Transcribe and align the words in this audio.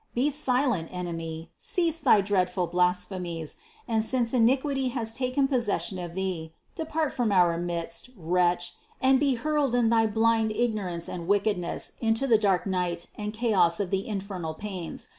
Be 0.15 0.31
silent, 0.31 0.89
enemy, 0.91 1.51
cease 1.59 1.99
thy 1.99 2.21
dreadful 2.21 2.65
blasphemies, 2.65 3.57
and 3.87 4.03
since 4.03 4.33
iniquity 4.33 4.87
has 4.87 5.13
taken 5.13 5.47
possession 5.47 5.99
of 5.99 6.15
thee, 6.15 6.55
depart 6.73 7.13
from 7.13 7.31
our 7.31 7.55
midst, 7.59 8.09
wretch, 8.17 8.73
and 8.99 9.19
be 9.19 9.35
hurled 9.35 9.75
in 9.75 9.89
thy 9.89 10.07
blind 10.07 10.53
ignorance 10.53 11.07
and 11.07 11.27
wickedness 11.27 11.91
into 12.01 12.25
the 12.25 12.39
dark 12.39 12.65
night 12.65 13.05
and 13.15 13.31
chaos 13.31 13.79
of 13.79 13.91
the 13.91 14.07
infernal 14.07 14.55
pains. 14.55 15.09